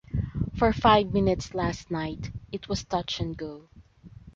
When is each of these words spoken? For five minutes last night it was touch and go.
For 0.57 0.73
five 0.73 1.13
minutes 1.13 1.53
last 1.53 1.91
night 1.91 2.31
it 2.51 2.67
was 2.67 2.83
touch 2.83 3.19
and 3.19 3.37
go. 3.37 3.69